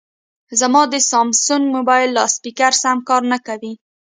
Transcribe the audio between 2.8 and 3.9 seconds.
سم کار نه کوي